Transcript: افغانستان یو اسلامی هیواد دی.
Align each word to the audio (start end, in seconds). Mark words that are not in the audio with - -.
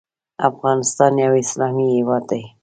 افغانستان 0.49 1.13
یو 1.25 1.33
اسلامی 1.43 1.87
هیواد 1.97 2.23
دی. 2.29 2.43